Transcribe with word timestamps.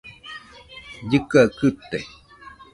Llɨkɨaɨ 1.09 1.47
kɨte. 1.57 1.99